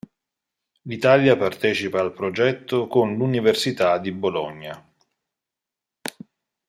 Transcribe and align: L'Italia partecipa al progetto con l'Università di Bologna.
L'Italia 0.89 1.37
partecipa 1.37 1.99
al 2.01 2.11
progetto 2.11 2.87
con 2.87 3.15
l'Università 3.15 3.99
di 3.99 4.11
Bologna. 4.11 4.93